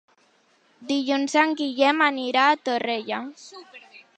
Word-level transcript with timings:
Dilluns 0.91 1.35
en 1.43 1.53
Guillem 1.61 2.01
anirà 2.07 2.47
a 2.55 2.59
Torrella. 2.71 3.21